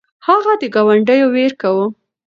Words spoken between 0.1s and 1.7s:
هغه د ګاونډیو ویر